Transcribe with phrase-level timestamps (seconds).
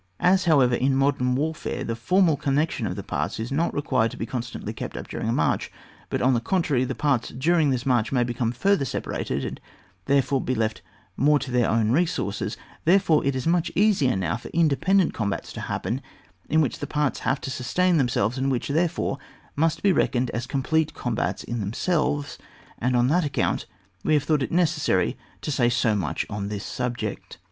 [0.19, 4.17] As, however, in modern warfare the formal connection of the parts is not required to
[4.17, 5.71] be constcmtly kept up during a march,
[6.09, 9.61] but on the contrary, the parts during the march may become farther separated, and
[10.05, 10.81] therefore be left
[11.15, 15.53] more to their own re sources, therefore it is much easier now for independent combats
[15.53, 16.01] to happen
[16.49, 19.19] in which the parts have to sustain themselves, and which, therefore
[19.55, 22.39] must be reckoned as complete combats in themselves,
[22.79, 23.67] and on that account
[24.03, 27.37] we have thought it neces sary to say so much on the subject.